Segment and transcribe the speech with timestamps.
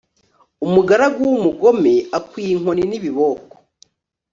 [0.65, 3.53] umugaragu w'umugome akwiye inkoni n'ibiboko